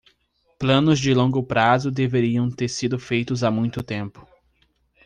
Planos 0.57 0.99
de 0.99 1.13
longo 1.13 1.43
prazo 1.43 1.91
deveriam 1.91 2.49
ter 2.49 2.67
sido 2.67 2.97
feitos 2.97 3.43
há 3.43 3.51
muito 3.51 3.83
tempo 3.83 4.27